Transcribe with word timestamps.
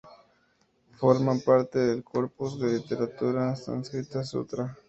Forman 0.95 1.41
parte 1.41 1.77
del 1.77 2.03
corpus 2.03 2.59
de 2.59 2.65
la 2.65 2.73
literatura 2.81 3.55
sánscrita 3.65 4.23
"sūtra". 4.35 4.71